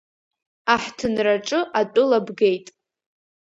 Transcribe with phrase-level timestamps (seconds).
[0.73, 2.67] Аҳҭынраҿы атәыла бгеит.